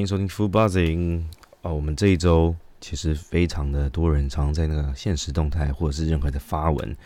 [0.00, 1.24] 欢迎收听 Food Buzzing
[1.60, 1.74] 哦。
[1.74, 6.96] 我们这一周其实非常的多人常在那个现实动态或者是任何的发文，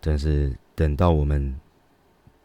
[0.00, 1.52] 但是等到我们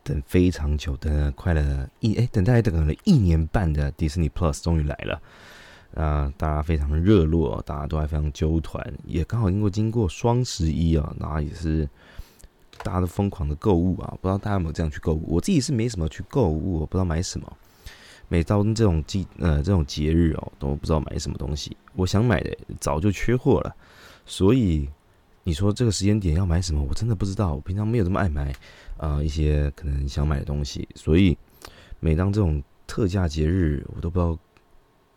[0.04, 5.22] 等非常久，等了快了一哎，等大概等了一年半的 Disney Plus 终于来了。
[5.94, 11.88] 啊，大家非常热络，大家都还非常揪团，也刚好因为经过双十一啊，然后也是
[12.82, 14.18] 大家都疯狂的购物啊。
[14.20, 15.36] 不知道大家有没有这样去购物？
[15.36, 17.58] 我自己是没什么去购物，我不知道买什么。
[18.34, 21.78] 每到这种季呃这种节日哦，都不知道买什么东西。
[21.96, 23.76] 我想买的早就缺货了，
[24.26, 24.90] 所以
[25.44, 27.54] 你说这个时间点要买什么，我真的不知道。
[27.54, 28.52] 我平常没有这么爱买
[28.98, 31.38] 啊一些可能想买的东西，所以
[32.00, 34.36] 每当这种特价节日，我都不知道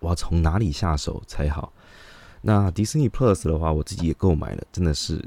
[0.01, 1.73] 我要从哪里下手才好。
[2.43, 5.25] 那迪士尼 Plus 的话，我自己也购买了，真的是。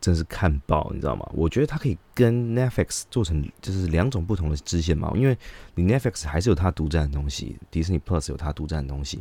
[0.00, 1.28] 真是看爆，你知道吗？
[1.34, 5.36] 我觉得它可以跟 Netflix 做成就是两种不同的支线嘛，因为
[5.74, 9.20] 你 Netflix 还是有它独占的东西，迪士尼 Plus 有它独占的东西。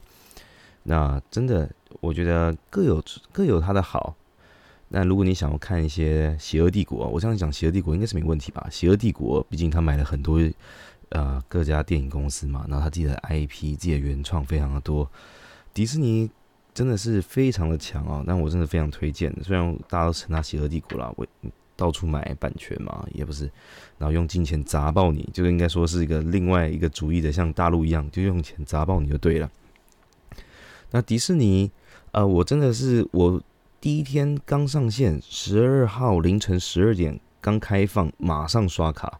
[0.83, 4.15] 那真的，我觉得各有各有它的好。
[4.87, 8.65] 那如果你想要看一些《邪恶帝国》，我这样讲，《邪恶帝国》应该是没问题吧？
[8.73, 10.39] 《邪恶帝国》毕竟他买了很多
[11.09, 15.11] 呃各家电影公司嘛，然后他自己的 IP、自己的原创非常的多，
[15.73, 16.31] 迪士尼。
[16.79, 18.23] 真的是非常的强啊！
[18.25, 19.35] 但我真的非常推荐。
[19.43, 21.27] 虽然大家都称它邪恶帝国啦，我
[21.75, 23.51] 到处买版权嘛，也不是，
[23.97, 29.51] 然后用金钱砸爆你，就应该说是一个另外一个主义的，像大陆一样，就用钱砸爆你就对了。
[30.91, 31.69] 那迪士尼，
[32.13, 33.43] 呃，我真的是我
[33.81, 39.19] 第一天刚上线，十二号凌晨十二点刚开放，马上刷卡。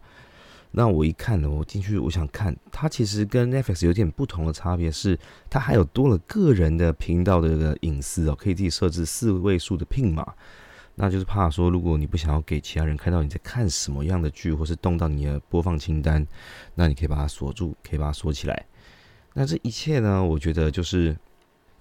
[0.72, 5.18] 那我一看呢，我进去，我想看它其实跟 Netflix 有点不同的差别是，
[5.48, 10.34] 它还有多了个人的频道的这个隐私哦，可以自己设置四位数的 PIN 码，
[10.94, 16.24] 那就是怕说如果你不想要给其他人看到你在看什么样的剧，或是动到你的播放清单，
[16.74, 18.66] 那你可以把它锁住，可以把它锁起来。
[19.34, 21.16] 那这一切呢，我觉得就是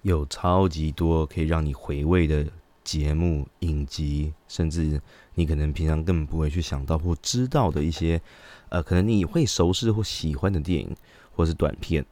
[0.01, 2.45] 有超级多可以让你回味的
[2.89, 4.99] 节目、影集，甚至
[5.35, 8.19] 你可能平常根本不会去想到或知道的一些。
[8.69, 10.95] 呃，可能你会熟悉或喜欢的电影，
[11.35, 12.03] 或是短片，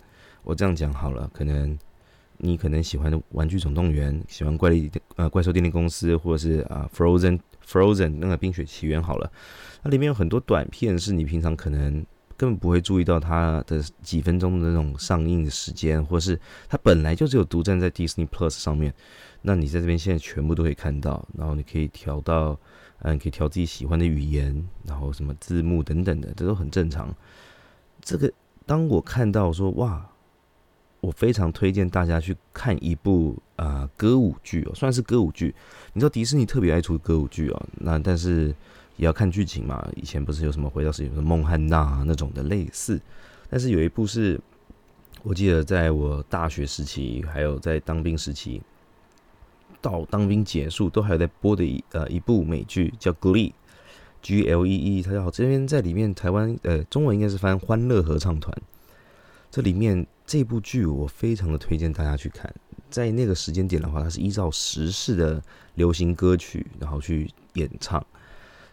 [0.43, 1.27] 我这样讲好了。
[1.33, 1.75] 可能
[2.37, 9.31] 你可能喜欢的《玩具总动员》，喜欢怪力呃怪兽电力公司，或者是啊 Frozen Frozen 那个冰雪奇缘好了。
[9.81, 12.05] 那里面有很多短片，是你平常可能
[12.37, 16.39] 根本不会注意到它的几分钟的那种上映的时间，或是
[16.69, 18.93] 它本来就只有独占在 Disney Plus 上面。
[19.41, 22.57] 那你在这边现在全部都可以看到，然后你可以调到。
[23.01, 27.13] 嗯，可以调自己喜欢的语言，然后什么字幕等等的，这都很正常。
[28.01, 28.33] 这个
[28.65, 30.03] 当我看到说哇，
[30.99, 35.53] 我非常推荐大家去看一部啊歌舞剧哦，算是歌舞剧。
[35.93, 38.51] 你知道迪士尼特别爱出歌舞剧哦，那但是
[38.97, 39.87] 也要看剧情嘛。
[39.95, 42.99] 以前不是有什么回到世界的梦汉娜那种的类似，
[43.49, 44.39] 但是有一部是
[45.23, 48.61] 我记得在我大学时期，还有在当兵时期。
[49.79, 53.51] 到当兵结束都还有在播的一呃一部美剧叫《Glee》
[54.23, 58.51] ，G L E E，它好这边在里面台湾呃中文应该是翻《欢乐合唱团》。
[59.51, 62.51] 这里面这部剧我非常的推荐大家去看，
[62.89, 65.41] 在那个时间点的话，它是依照时事的
[65.75, 68.03] 流行歌曲然后去演唱。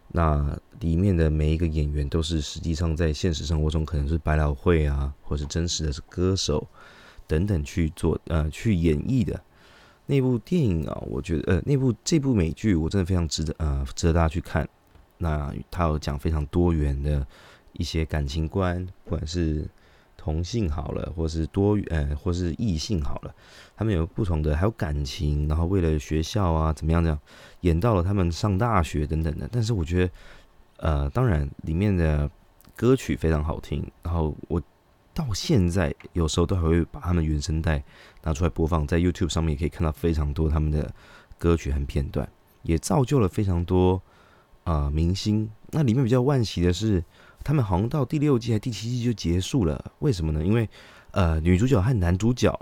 [0.09, 6.67] 那里面的每一个演员都是实际上在现实生活中可能是百老汇啊，或是真实的是歌手
[7.27, 9.41] 等等去做呃去演绎的。
[10.07, 14.69] 那部电影啊，我觉得呃，那部这部美剧我真的非常值得呃，值得大家去看。
[15.17, 17.27] 那它有讲非常多元的
[17.73, 19.67] 一些感情观，不管是
[20.25, 23.35] 同性好了，或是多呃，或是异性好了，
[23.77, 27.19] 他们有不同的，还有感情，然后为了学校啊怎么样这样，
[27.61, 29.47] 演到了他们上大学等等的。
[29.53, 30.13] 但是我觉得
[30.79, 32.31] 呃，当然里面的
[32.75, 34.63] 歌曲非常好听，然后我。
[35.17, 37.81] 到现在，有时候都还会把他们原声带
[38.25, 40.93] 拿出来播放，在 YouTube 上面也可以看到非常多他们的
[41.39, 42.29] 歌曲和片段，
[42.65, 44.03] 也造就了非常多
[44.65, 45.49] 啊明星。
[45.71, 47.01] 那里面比较惋惜的是，
[47.45, 50.45] 他们好像到第六季还第七季就结束了，为什么呢？
[50.45, 50.69] 因为
[51.13, 52.53] 呃，女主角和男主角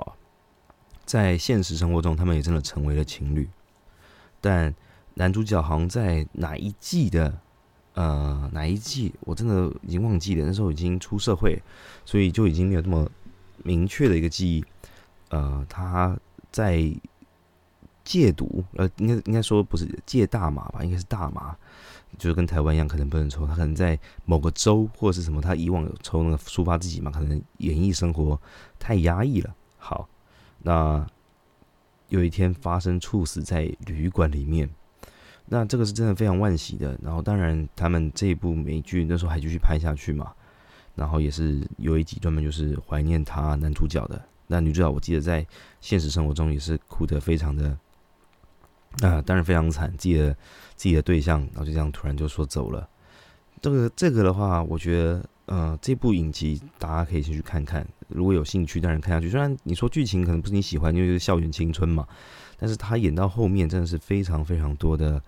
[1.07, 3.49] 在现实生活中他们也真的成为了情侣，
[4.41, 4.75] 但
[5.15, 7.39] 男主角好像在哪一季的？
[7.95, 11.63] 呃，哪一季我真的已经忘记了，那时候已经出社会，
[12.07, 13.07] 所以就已经没有这么
[13.63, 14.65] 明确的一个记忆。
[15.29, 16.19] 呃，他
[16.51, 16.91] 在
[18.03, 21.55] 戒毒，呃，应该应该说不是戒大麻吧，应该是大麻，
[22.19, 23.47] 就是跟台湾一样，可能不能抽。
[23.47, 28.41] 他可能在某个州或者是什么，他以往有抽那个抒发自己嘛，可能演艺生活
[28.79, 29.55] 太压抑了。
[29.79, 30.09] 好，
[30.63, 31.07] 那
[32.09, 34.69] 有一天发生猝死在旅馆里面。
[35.47, 36.99] 那这个是真的非常惋惜的。
[37.03, 40.33] 然后，当然，他们这一部美剧那时候还继续拍下去嘛。
[40.95, 44.23] 然后也是有一集专门就是怀念他男主角的。
[44.47, 45.47] 那女主角我记得在
[45.81, 47.77] 现实生活中也是哭得非常的，
[49.01, 50.33] 啊，当然非常惨，自己的
[50.77, 52.89] 自己的对象，然后就这样突然就说走了。
[53.61, 59.31] 这个这个的话，我觉得，呃，这部影集大家可以先去看看，如果有兴趣，当然看下去。
[59.31, 62.07] 虽然你说剧情可能不是你喜欢，因为是校园青春嘛，
[62.59, 65.23] 但是他演到后面真的是非常非常多的，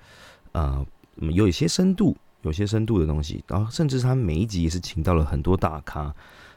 [0.53, 0.85] 呃，
[1.17, 6.13] 有一些深度，有些深度的东西，然后甚至他每一集也是请到了很多大咖，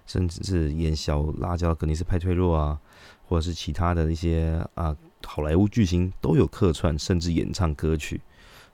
[0.07, 2.79] 甚至是演小辣椒格尼斯派翠洛啊，
[3.27, 8.19] 或者是其他的一些啊好莱坞巨星都有客串，甚至演唱歌曲，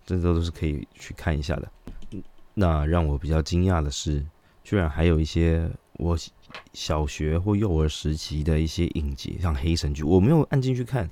[0.05, 1.69] 这都都是可以去看一下的。
[2.53, 4.23] 那让我比较惊讶的是，
[4.63, 6.15] 居然还有一些我
[6.71, 11.09] 小学或幼儿时期的一些影集，像黑神剧，我没有按进去看，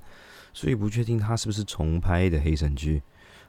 [0.54, 3.02] 所以不确定它是不是重拍的黑神剧。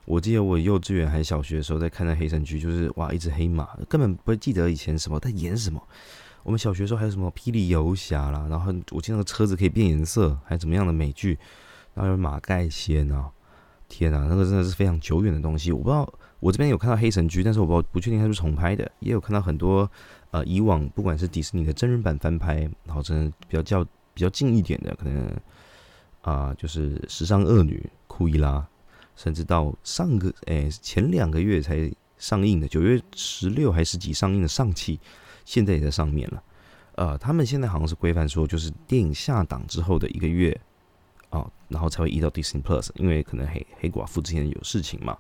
[0.06, 5.82] 我记得我幼稚园还小学的时候在看那黑神剧，就是哇，一只黑马，根本不会记得以前什么在演什么。
[6.44, 11.38] 我们小学时候还有什么霹雳游侠啦，然后我记得那个车子可以变颜色，还怎么样的美剧，
[11.94, 13.32] 然后有马盖先啊，
[13.90, 16.14] 天哪，那个真的是非常久远的东西，我不知道。
[16.40, 19.90] 我这边有看到黑神剧，但是我不不确定它是重拍的，也有看到很多
[20.32, 23.82] 呃以往不管是迪士尼的真人版翻拍，然后真的比较较
[24.14, 25.34] 比较近一点的，可能
[26.22, 28.68] 啊就是时尚恶女库伊拉，
[29.16, 35.00] 甚至到上个诶前两个月才上映的九月十六还是几上映的上汽，
[35.46, 36.44] 现在也在上面了。
[36.96, 40.56] 呃，他们现在好像是规范说，就是电影下档之后的一个月
[41.32, 45.18] 哦，然后才会移到 Disney Plus，因为可能黑黑寡妇之前有事情嘛。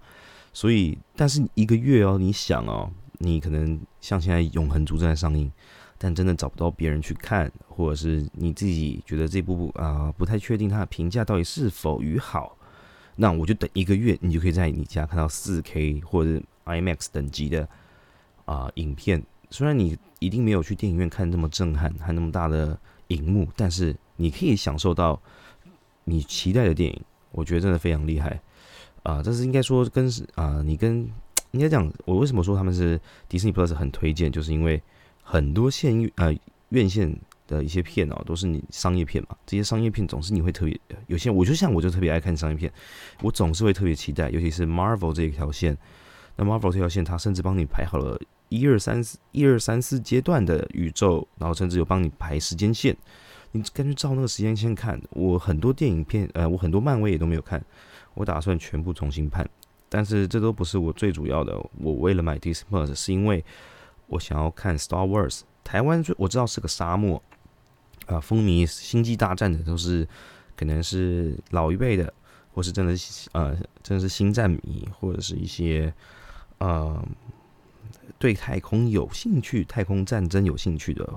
[0.54, 5.52] 所以，但是一个月哦，你想哦，你可能像现在《永恒族》正在上映，
[5.98, 12.56] 但真的找不到别人去看，或者是你自己觉得这部啊不太确定它的评价到底是否与好，
[13.16, 17.68] 那我就等一个月，你就可以在你家看到四 K 或者 IMAX 等级的
[18.46, 19.24] 啊影片。
[19.54, 22.76] 虽然你一定没有去电影院看那么震撼，还那么大的
[23.10, 25.22] 荧幕，但是你可以享受到
[26.06, 27.00] 你期待的电影。
[27.30, 28.42] 我觉得真的非常厉害。
[29.04, 31.08] 啊，这是应该说跟啊，你跟
[31.52, 34.82] 应该讲，我为什么说他们是迪士尼 Plus 很推荐，就是因为
[35.22, 36.36] 很多线院呃
[36.70, 37.16] 院线
[37.46, 40.76] 的一些片哦，都是你商业片嘛，这些商业片总是你会特别
[41.06, 42.74] 有些，我就像我就特别爱看商业片，
[43.22, 45.78] 我总是会特别期待，尤其是 Marvel 这一条线，
[46.38, 48.20] 那 Marvel 这条线，它甚至帮你排好了
[48.54, 52.96] 一二三四一二三四阶段的宇宙，然后甚至有帮你排时间线，
[53.52, 57.64] 你根据照那个时间线看，我很多电影片呃，我很多漫威也都没有看。
[58.14, 59.44] 我打算全部重新判，
[59.90, 61.60] 但是这都不是我最主要的。
[61.80, 63.44] 我为了买 Disc Plus，是因为
[64.06, 65.42] 我想要看 Star Wars。
[65.64, 67.20] 台湾我知道是个沙漠
[68.06, 70.08] 啊，风靡星际大战的都是
[70.56, 72.14] 可能是老一辈的，
[72.54, 75.92] 或是真的是呃，真的是星战迷，或者是一些
[76.60, 77.04] 呃
[78.18, 81.08] 对太空有兴趣、太空战争有兴趣的。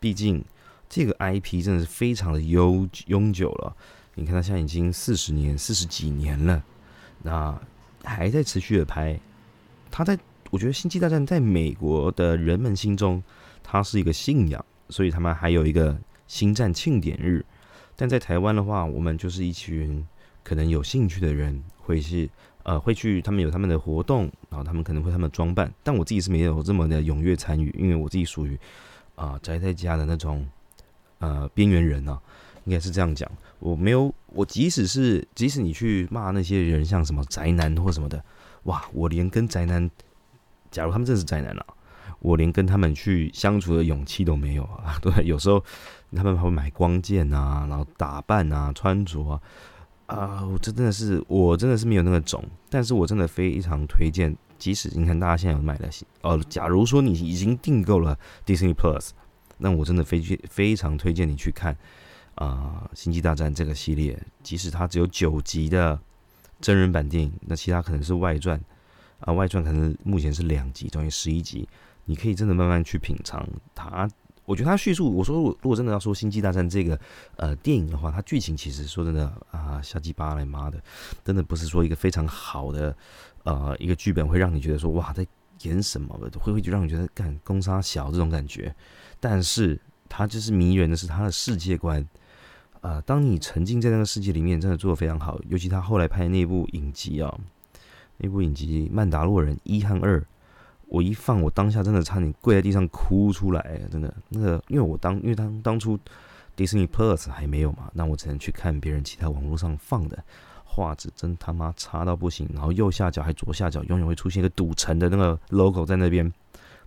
[0.00, 0.44] 毕竟
[0.88, 3.76] 这个 IP 真的是非常的悠悠久了。
[4.14, 6.62] 你看，它现在已经四十年、四十几年了，
[7.22, 7.60] 那
[8.02, 9.20] 还在持续的拍。
[9.90, 10.18] 他在，
[10.50, 13.22] 我觉得《星际大战》在美国的人们心中，
[13.62, 17.44] 它是一个信仰，所以他们还有一个星战庆典日。
[17.94, 20.06] 但在台湾的话，我们就是一群
[20.42, 22.28] 可能有兴趣的人，会是
[22.66, 25.72] 呃会去，他们有他们的活动，然后他们可能会他们装扮。
[25.84, 28.58] 但我自己是没有这么的踊跃参与，因为我自己属于
[29.14, 30.44] 啊宅在家的那种
[31.20, 32.20] 呃边缘人呢。
[32.64, 38.20] 应该是这样讲，我没有，我即使是即使你去骂那些人，像什么宅男或什么的，
[38.64, 39.88] 哇，我连跟宅男，
[40.68, 41.64] 假如他们真是宅男了，
[42.18, 44.98] 我连跟他们去相处的勇气都没有啊！
[45.00, 45.62] 对，有时候
[46.16, 49.40] 他们还会买光剑啊，然后打扮啊、穿着啊，
[50.06, 55.88] 啊，我这真的是，我真的是没有那个种，但是我真的非常推荐，即使你看大家现在有买了，
[56.22, 59.10] 哦，假如说你已经订购了 Disney Plus，
[59.58, 61.76] 那我真的非非常推荐你去看。
[62.36, 65.98] 啊，星际大战这个系列，即使它只有九集的
[66.60, 68.60] 真人版电影，那其他可能是外传
[69.20, 71.66] 啊，外传可能目前是两集，总有十一集，
[72.04, 73.42] 你可以真的慢慢去品尝
[73.74, 74.06] 它。
[74.46, 76.98] 我觉得他叙述，我说如果真的要说星际大战这个
[77.36, 80.82] 呃电影的话，它剧情其实说真的啊，瞎鸡巴来妈的，
[81.22, 82.96] 真的不是说一个非常好的
[83.44, 85.26] 呃一个剧本会让你觉得说哇在
[85.62, 88.74] 演什么，会会就让你觉得干攻杀小这种感觉，
[89.20, 92.06] 但是它就是迷人的是它的世界观。
[92.82, 95.40] 啊，当你沉浸在那个世界里面，真的做的非常好。
[95.48, 97.36] 尤其他后来拍的那部影集啊，
[98.18, 100.24] 那部影集《曼达洛人》一和二，
[100.88, 105.98] 我一放，我当下真的差点跪在地上哭出来，真的那个，因为我当因为当当初
[106.56, 110.22] Disney Plus 还没有嘛，那我只能去看别人其他网络上放的
[110.64, 112.48] 画质，真他妈差到不行。
[112.54, 116.32] 然后右下角还左下角永远会出现一个赌城的那个 logo 在那边，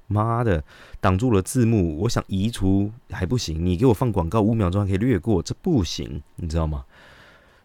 [0.07, 0.63] 妈的，
[0.99, 6.85] 挡住了字幕，我想移除还不行，你给我放广告五秒钟还可以略过，这不行，你知道吗？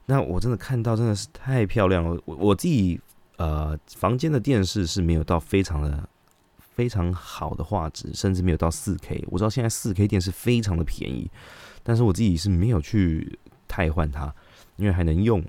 [0.06, 3.00] 那我真的看到真的是太漂亮了，我我自己
[3.38, 6.06] 呃房间的电视是没有到非常的
[6.74, 9.24] 非常好的画质，甚至没有到四 K。
[9.28, 11.30] 我知道现在四 K 电视非常的便宜，
[11.82, 13.38] 但是我自己是没有去
[13.68, 14.34] 太换它，
[14.76, 15.44] 因为还能用。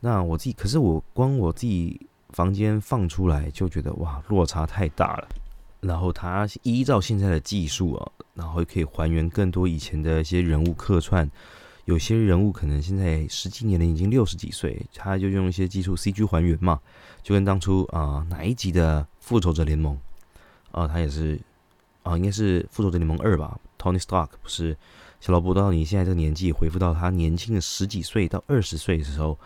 [0.00, 5.28] 那我自己，可是我光我自己房间放出来就觉得哇，落差太大了。
[5.80, 11.30] 然后它依照现在的技术啊，然后可以还原更多以前的一些人物客串。
[11.84, 16.80] 有些人物可能现在十几年了，已经六十几岁，他就用一些技术 CG 还原嘛，
[17.22, 19.98] 就跟当初啊哪一集的复仇者联盟
[20.74, 21.40] 啊，他也是
[22.02, 24.76] 啊，应该是复仇者联盟二吧，Tony Stark 不是
[25.20, 29.38] 小萝卜到你现在这个年纪，回复到他年轻的十几岁到二十岁的时候。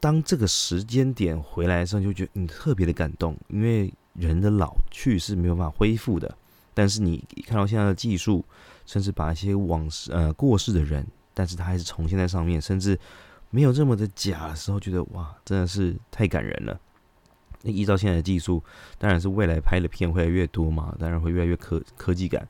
[0.00, 6.36] 当这个时间点回来的时候，就觉得你特别的感动，因为人的老去是没有办法恢复的。
[6.74, 8.44] 但是你看到现在的技术，
[8.84, 13.00] 甚至把一些往事呃过世的人，但是他还是重现在上面，甚至
[13.48, 16.78] 没有这么的假的时候，觉得哇，真的是太感人了。
[17.64, 18.62] 那依照现在的技术，
[18.98, 22.46] 当然是未来拍的片会越来越多嘛，当然会越来越科科技感。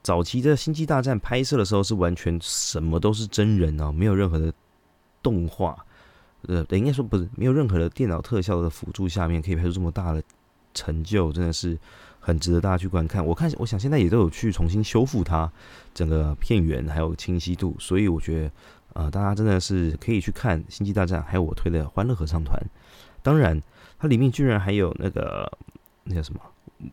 [0.00, 4.50] 早期的星际大战拍摄的时候是完全什么都是真人哦，没有任何的
[5.22, 5.84] 动画。
[6.42, 10.22] 呃，应该说不是，没有任何的电脑特效的辅助下面，可以拍出这么大的
[10.72, 11.76] 成就，真的是
[12.20, 13.26] 很值得大家去观看。
[13.26, 15.50] 我看，我想现在也都有去重新修复它
[15.92, 18.52] 整个片源还有清晰度，所以我觉得，
[18.92, 22.56] 呃，大家真的是可以去看《星际大战》，还有我推的《欢乐合唱团》。
[23.20, 23.60] 当然，
[23.98, 25.50] 它里面居然还有那个
[26.04, 26.40] 那叫什么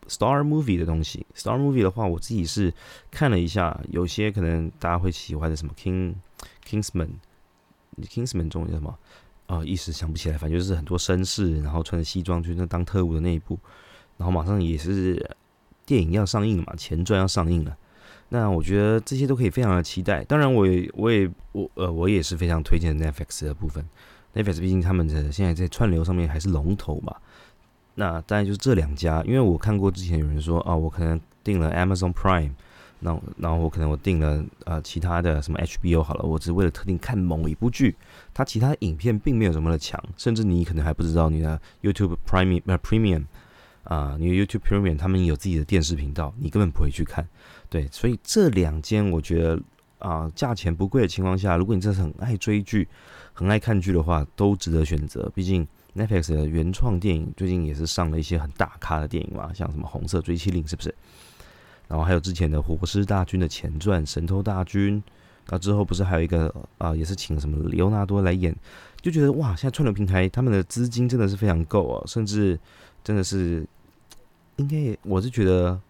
[0.08, 1.24] Star Movie 的东西。
[1.34, 2.72] Star Movie 的话，我自己是
[3.10, 6.14] 看了一下，有些可能大家会喜欢的什么 King
[6.68, 8.98] Kingsman，Kingsman 中叫什么？
[9.46, 13.56] 啊，一时想不起来，反正就是很多绅士，然后穿着西装去那当特务的那一部，
[14.16, 15.30] 然后马上也是
[15.84, 17.76] 电影要上映了嘛，前传要上映了。
[18.28, 20.24] 那我觉得这些都可以非常的期待。
[20.24, 23.88] 当然，我也我也我呃我也是非常推荐 Netflix 的部分。
[24.36, 27.16] Netflix 毕竟他们的现在在串流上面还是龙头嘛。
[27.94, 32.52] 那当然就是这两家，因为我看过之前有人说啊，我可能订了 Amazon Prime。
[32.98, 37.94] 那然后我可能我订了呃其他的什么 HBO 好了，我只是为了特定看某一部剧，
[38.32, 43.24] 它其他影片并没有什么的强，甚至你可能还不知道你的 YouTube Prime 呃 Premium
[43.84, 47.28] 啊，你的 YouTube Premium 他们有自己的电视频道，你根本不会去看。
[47.68, 49.60] 对，所以这两间我觉得
[49.98, 52.88] 啊价钱不贵的情况下，如果你真的很爱追剧、
[53.32, 55.30] 很爱看剧的话，都值得选择。
[55.34, 60.94] 毕竟 Netflix 的原创电影最近也是上了一些很大咖的电影嘛，像什么《红色追妻令》是不是？
[61.88, 65.00] 然后还有之前的《火狮大军》的前传《神偷大军》，
[65.48, 68.54] 那之后不是还有一个啊，也是请什么里奥纳多来演，
[69.00, 72.58] 就觉得哇，现在串流平台他们的资金真的是非常够哦，甚至
[73.04, 73.64] 真的是
[74.56, 75.80] 应该我是觉得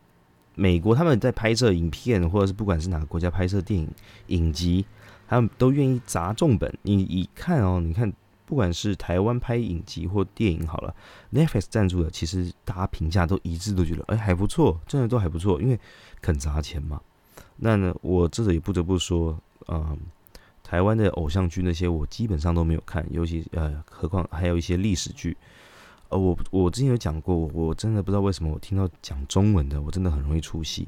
[0.57, 3.89] 美国他们在拍摄影片，或者是不管是哪个国家拍摄电影
[4.27, 4.85] 影集，
[5.29, 6.77] 他们都愿意砸重本。
[6.83, 8.13] 你一看哦，你看。
[8.49, 10.95] 不管是台湾拍影集或电影好了
[11.33, 15.77] ，Netflix 赞助的，其实大家评价都一致，都觉得哎还不错，真的都还不错，因为
[16.23, 17.01] 肯砸钱嘛。
[17.57, 19.37] 那呢，我这里不得不说，
[19.67, 19.99] 嗯，
[20.63, 25.37] 台湾的偶像剧那些我基本上都没有看，尤其呃，何况还有一些历史剧。
[26.09, 30.87] 呃，我我之前有讲过，我真的不知道为什么我听到讲中文的，我真的很容易出戏，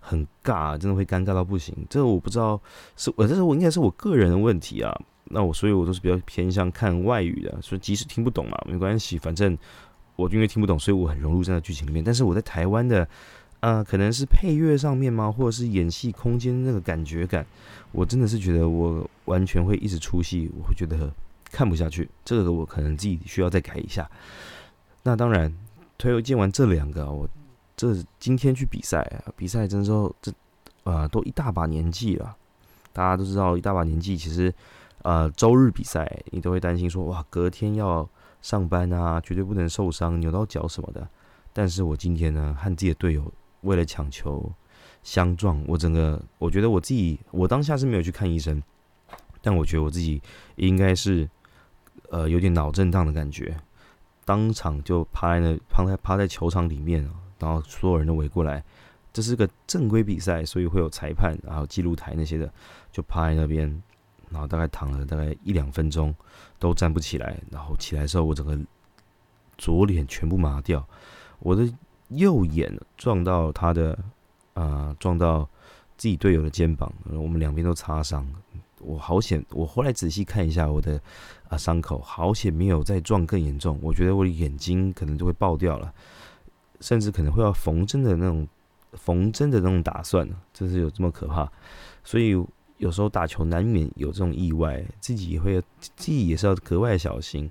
[0.00, 1.74] 很尬，真的会尴尬到不行。
[1.90, 2.60] 这个我不知道
[2.96, 4.94] 是我，这是我应该是我个人的问题啊。
[5.26, 9.56] 那我，所以我都是比较偏向看外语的，所以即使听不懂嘛，没关系，反正
[10.16, 12.04] 我因为听不懂，所以我很融入在剧情里面。
[12.04, 13.08] 但是我在台湾的，
[13.60, 17.44] 呃，可能是配乐上面吗，或者是演戏空间那个感觉感，
[17.90, 21.10] 我真的是觉得我完全会一直出戏，我会觉得
[21.54, 22.10] 看不下去。
[22.24, 24.10] 这个我可能自己需要再改一下。
[25.04, 25.54] 那当然，
[25.96, 27.28] 推荐完这两个，我
[27.76, 30.32] 这今天去比赛，比赛真的说这
[30.82, 32.36] 啊，都一大把年纪了，
[32.92, 34.52] 大家都知道一大把年纪，其实。
[35.04, 38.08] 呃，周日比赛你都会担心说，哇，隔天要
[38.40, 41.06] 上班啊，绝对不能受伤，扭到脚什么的。
[41.52, 43.30] 但是我今天呢，和自己的队友
[43.60, 44.50] 为了抢球
[45.02, 48.62] 相撞，我整个我觉得我自己，我当下是没有去看医生，
[49.42, 50.22] 但我觉得我自己
[50.56, 51.28] 应该是
[52.14, 53.56] 呃有点脑震荡的感觉，
[54.24, 57.02] 当场就趴在那趴在趴在球场里面，
[57.40, 58.62] 然后所有人都围过来，
[59.12, 62.52] 这是个正规比赛，所以会有裁判，然后记录台那些的，
[62.92, 63.82] 就趴在那边。
[64.30, 66.12] 然后大概躺了大概一两分钟，
[66.58, 67.38] 都站不起来。
[67.52, 68.58] 然后起来的时候，我整个
[69.56, 70.84] 左脸全部麻掉，
[71.38, 71.72] 我的
[72.08, 73.96] 右眼撞到他的
[74.54, 75.48] 啊，撞到
[75.96, 78.26] 自己队友的肩膀，我们两边都擦伤。
[78.84, 81.00] 我好险，我后来仔细看一下我的
[81.48, 83.78] 啊伤口，好险没有再撞更严重。
[83.82, 85.92] 我觉得我的眼睛可能就会爆掉了。
[86.80, 88.46] 甚至可能会要缝针的那种
[88.92, 91.50] 缝针的那种打算呢，就是有这么可怕。
[92.02, 92.36] 所以
[92.76, 97.50] 有时候打球难免有这种意外，自己也会自己也是要格外小心。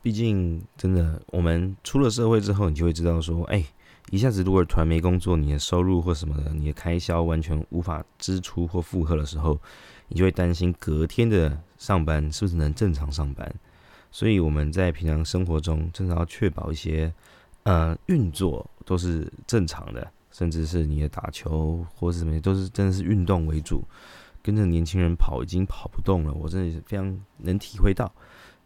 [0.00, 3.62] 毕竟真的，我们出了社会之后，你就会知道说，哎，
[4.10, 9.58] 一下子如果突然没工作，你的收入或什么的，你的开销完全无法支出或负荷的时候，
[10.08, 13.52] 你就会担心隔天的上班是不是能正常上班。
[14.10, 17.12] 所以我们在平常生活中，真的要确保一些
[17.64, 23.82] 呃运作都是正常的，甚至是你的打球或是什么，都是真的是运动为主。
[24.42, 28.12] 跟着年轻人跑已经跑不动了，我真的是非常能体会到，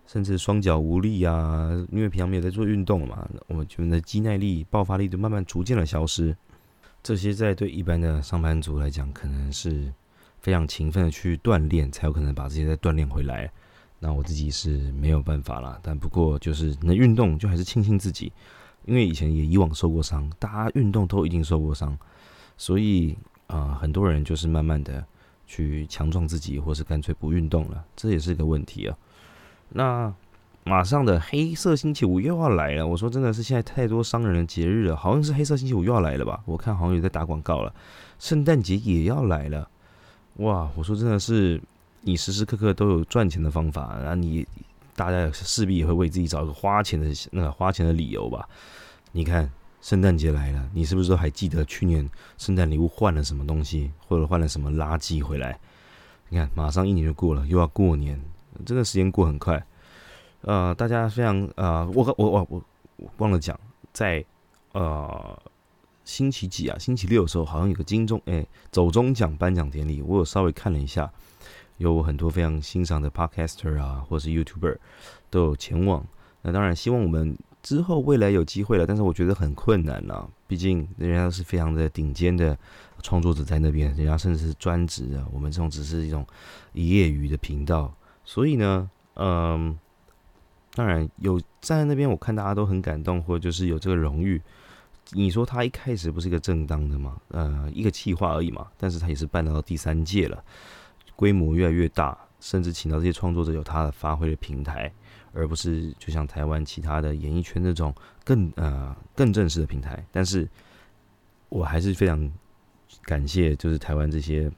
[0.08, 6.34] 甚至双脚无力啊，因为平常没有在做运动嘛，我们觉得肌耐力、爆发力都慢慢逐渐的消失。
[7.02, 9.92] 这些在对一般的上班族来讲，可能是
[10.40, 13.52] 非常勤奋的去锻炼，才有可能把这些再锻炼回来。
[13.98, 18.32] 那我自己是没有办法啦，但不过就是能运动，就还是庆幸自己，
[18.86, 21.98] 因为以前也以往受过伤，大家运动都一定受过伤，
[22.56, 23.14] 所以
[23.46, 25.04] 啊，很多人就是慢慢的
[25.46, 28.96] 去强壮自己，或是干脆不运动了，这也是一个问题啊。
[29.70, 30.12] 那
[30.64, 36.40] 马上的黑色星期五又要来了，我说真的是现在太多商人的节日了，好像是黑色星期五又要来了吧？
[36.44, 37.74] 我看好像有在打广告了，
[38.18, 39.68] 圣诞节也要来了，
[40.36, 40.70] 哇！
[40.76, 41.60] 我说真的是。
[42.02, 44.46] 你时时刻刻都有赚钱的方法，然后你
[44.94, 48.48] 大家势必也会为自己找一个花钱的那个花钱的理由吧？
[49.10, 49.50] 你看
[49.82, 52.08] 圣诞节来了，你是不是都还记得去年
[52.38, 55.58] 圣诞礼物换了什么东西，或者换了什么垃圾回来？
[56.28, 58.18] 你看马上一年就过了，又要过年，
[58.64, 59.64] 真的时间过很快。
[60.42, 62.62] 呃，大家非常呃，我我我我
[63.18, 63.58] 忘了讲，
[63.92, 64.24] 在
[64.72, 65.42] 呃
[66.04, 66.78] 星期几啊？
[66.78, 71.10] 星期六的时候好像有个金钟哎走中奖颁奖典礼，我有稍微看了一下。
[71.78, 74.78] 有很多非常欣赏的 podcaster 啊，或者是 YouTuber
[75.30, 76.04] 都有前往。
[76.42, 80.26] 那当然，希望我们之后未来有机会了，但是我觉得很困难呐。
[80.48, 82.58] 毕竟人家是非常的顶尖的
[83.00, 85.24] 创作者在那边，人家甚至是专职的。
[85.32, 86.26] 我们这种只是一种
[86.72, 87.94] 业余的频道，
[88.28, 89.74] 所以呢，嗯，
[90.74, 94.38] 当然有站在那边，我看大家都很感动，或者就是有这个荣誉。
[95.12, 97.16] 你说他一开始不是一个正当的嘛？
[97.28, 100.44] 呃，一个企划而已嘛，但是他也是办到第三届了。
[101.16, 104.92] 规模越来越大，甚至请到这些创作者有他的发挥的平台，
[105.32, 107.94] 而不是就像台湾其他的演艺圈那种
[108.26, 110.04] 更呃更正式的平台。
[110.12, 110.46] 但是
[111.48, 112.30] 我还是非常
[113.04, 114.52] 感谢，就是台湾这些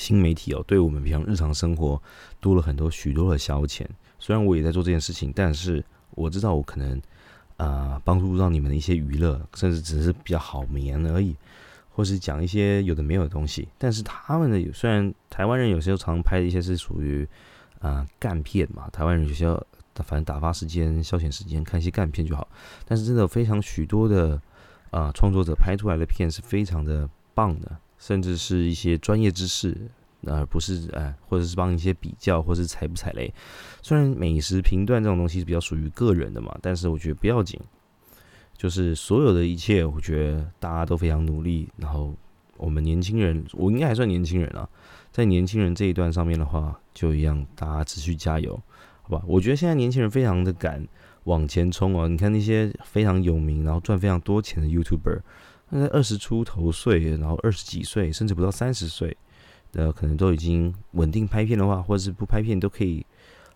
[0.00, 2.00] 新媒体哦，对我们平常日常生活
[2.40, 3.84] 多了很多许多的消遣。
[4.18, 7.00] 虽然我也在做这件事情，但是我知道我可能
[7.58, 11.36] 啊帮助不到你们的一些娱乐，甚至只是比较好眠而已。
[11.92, 17.28] 或是讲一些有的没有的东西，但是他们的虽然台湾人有时候常拍的一些是属于
[17.80, 19.46] 啊干片嘛，台湾人有些
[19.96, 22.48] 反正打发时间、消遣时间看一些干片就好，
[22.86, 24.40] 但是真的非常许多的
[24.90, 29.76] 啊创作者拍出来的片是非常的棒的，甚至是一些专业知识，
[30.26, 33.32] 而不是哎或者是帮一些比较或是踩不踩雷。
[33.80, 37.60] 虽然美食评断这种东西是比较属于个人的嘛，但是我觉得不要紧。
[38.56, 41.66] 就是所有的一切，我觉得大家都非常努力。
[41.78, 42.14] 然后
[42.58, 44.68] 我们年轻人，我应该还算年轻人啊，
[45.10, 48.62] 在年轻人这一段上面的话，就一样，大家持续加油，
[49.00, 49.24] 好吧？
[49.26, 50.86] 我觉得现在年轻人非常的敢
[51.24, 52.06] 往前冲啊！
[52.06, 55.20] 你看那些非常有名，然后赚非常多钱的 YouTuber，
[55.70, 59.16] 那在二十出头岁，然后二十几岁，甚至不到三十岁，
[59.72, 63.06] 呃，可能都已经稳定拍片的话，或者是不拍片都可以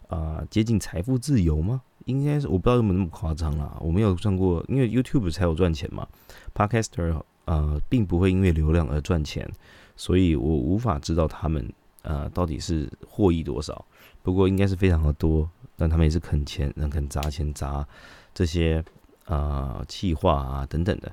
[0.09, 1.83] 啊，接近财富自由吗？
[2.07, 6.07] 应该是我不知道有没有那么夸张啦，我没有算过，因为 YouTube 才有赚钱嘛
[6.55, 9.51] ，Podcaster 呃并不会因为流量而赚钱，
[9.97, 11.73] 所以我无法知道他们
[12.03, 13.85] 呃到底是获益多少。
[14.23, 17.87] 不过应该是非常的多，但他们也是肯钱，肯砸钱砸
[18.33, 18.85] 这些
[19.25, 21.11] 呃企划啊等等的。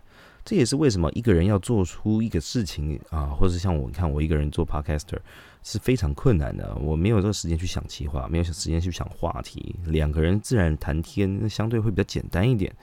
[0.51, 5.17] 这也是为什么一个人要做出一个事情啊，或者像我看我一个人做 Podcaster。
[5.63, 9.73] 是非常困难的，我没有这个时间去想企划，没有时间去想话题。
[9.85, 12.75] 两个人自然谈天，那相对会比较简单一点。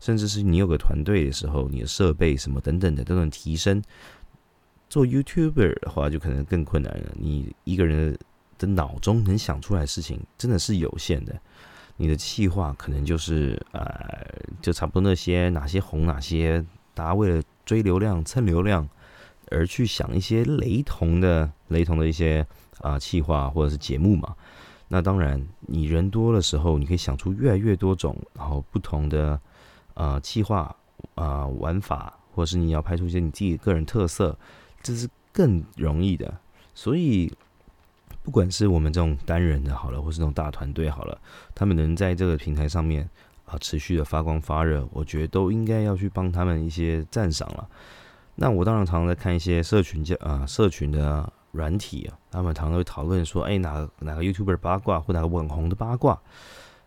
[0.00, 3.80] 甚至是你有个团队的时候，你的设备什么等等的都能提升。
[4.88, 7.12] 做 YouTuber 的话，就可能更困难了。
[7.14, 8.18] 你一个人
[8.58, 11.38] 的脑中能想出来的事情真的是有限的。
[11.96, 13.86] 你的企划可能就是呃，
[14.60, 18.88] 就差不多那些哪些红，哪些大家为了追流量蹭流量。
[19.50, 22.44] 而去想一些雷同的、雷同的一些
[22.80, 24.34] 啊企划或者是节目嘛？
[24.88, 29.38] 那当然，你人多的时候，你可以想出越来越多种，然后不同的
[29.92, 30.74] 呃企划
[31.14, 34.36] 啊玩法，或者是你要拍出一些你自己个人特色，
[34.82, 36.34] 这是更容易的。
[36.74, 37.30] 所以，
[38.22, 41.20] 不管是我们这种单人的好了，或是这种大团队好了，
[41.54, 43.08] 他们能在这个平台上面
[43.44, 47.68] 啊持续的发光发热，我觉得都应该要去帮他们一些赞赏了。
[48.36, 56.20] 那我当然常常在看一些社群叫啊社群的软体啊，他们常常会讨论说，哎哪哪个 YouTuber 八卦或哪个网红的八卦。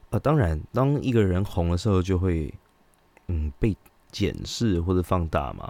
[0.10, 2.54] 啊，当然，当一个人红的时候，就会
[3.28, 3.76] 嗯被
[4.10, 5.70] 检视或者放大嘛。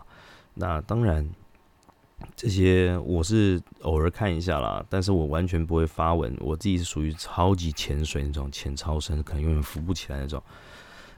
[0.54, 1.28] 那当然，
[2.36, 6.36] 这些我是偶尔看一下啦，但是我完全不会发文。
[6.40, 10.42] 我自己是属于超级潜水那种，潜超深，可能永远浮不起来那种。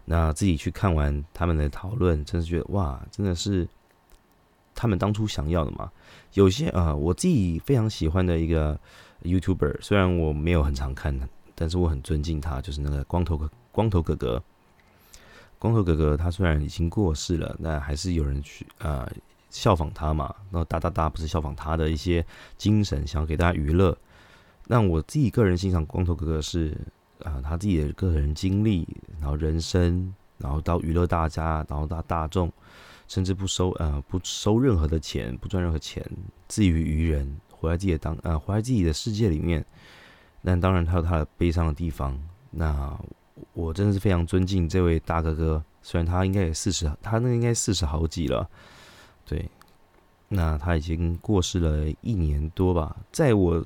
[0.09, 3.67] 那自己去看完他们的讨论，真是觉得哇，真的是
[4.73, 5.91] 他们当初想要的嘛。
[6.33, 8.79] 有些啊，我自己非常喜欢的一个
[9.21, 11.17] YouTuber，虽然我没有很常看。
[11.61, 14.41] 但是我很尊敬他，就是那个光头哥，光头哥哥。
[15.57, 19.05] 光头哥哥他虽然已经过世了，那还是有人去啊
[19.49, 20.33] 效仿他嘛。
[20.51, 23.97] 那哒哒哒不是效仿他的一些精神，想要给大家娱乐。
[24.67, 26.77] 那我自己个人欣赏光头哥哥是
[27.23, 28.87] 啊，他自己的个人经历，
[29.19, 32.51] 然后人生，然后到娱乐大家，然后到大众，
[33.07, 36.05] 甚至不收呃不收任何的钱，不赚任何钱，
[36.47, 39.65] 自娱于人，活在自己的当呃活在自己的世界里面。
[40.41, 42.17] 那当然，他有他的悲伤的地方。
[42.51, 42.97] 那
[43.53, 48.49] 我真的是非常尊敬这位大哥哥，虽然他应该也四十，他那应该四十好几了。
[49.25, 49.49] 对，
[50.29, 52.95] 那他已经过世了一年多吧。
[53.11, 53.63] 在我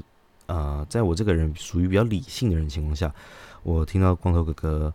[0.54, 3.14] 呃，在我这个人属于比较理性的人情况下，
[3.64, 4.94] 我听到光头哥哥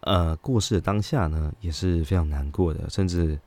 [0.00, 3.38] 呃过世的当下呢，也是非常难过的，甚至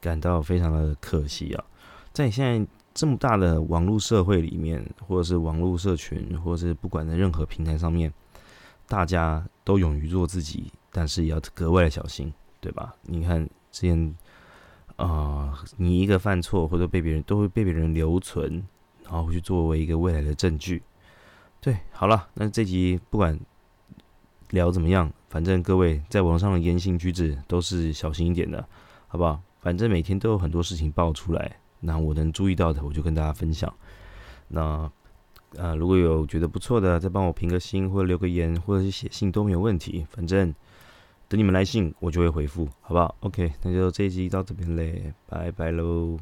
[0.00, 1.64] 感到非常的可惜啊。
[2.12, 2.66] 在现在。
[2.94, 8.12] 这么大的网络社会里面，或者是网络社群，或者是不管在任何平台上面，
[8.88, 12.92] 大家都勇于做自己，但是也要格外的小心，对吧？
[13.02, 14.16] 你看之前，
[14.96, 18.66] 啊，你一个犯错或者被别人都会被别人留存，
[19.10, 20.82] 然后去作为一个未来的证据。
[21.60, 23.38] 对，好了，那这集不管
[24.50, 28.66] 聊怎么样，反正各位在网上的言行举止都是小心一点的，
[29.08, 29.40] 好不好？
[29.60, 31.56] 反正每天都有很多事情爆出来。
[31.80, 33.72] 那我能注意到的，我就跟大家分享。
[34.48, 34.90] 那
[35.56, 40.06] 呃，如果有觉得不错的，再帮我评个星，或者留个言，或者是写信都没有问题。
[40.10, 40.54] 反正
[41.26, 46.18] 等你们来信，我就会回复，好不好？OK，那就这一集到这边嘞，拜拜喽。